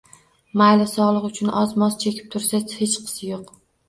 Mayli, 0.59 0.85
sogʻlik 0.93 1.27
uchun 1.29 1.51
oz-moz 1.63 1.97
chekib 2.05 2.31
tursa 2.37 2.63
hechqisi 2.73 3.23
yoʻq. 3.29 3.53